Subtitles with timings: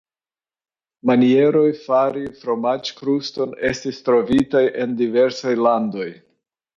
[1.09, 6.07] Manieroj fari fromaĝkruston estis trovitaj en diversaj landoj.